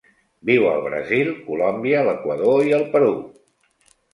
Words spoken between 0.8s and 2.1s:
Brasil, Colòmbia,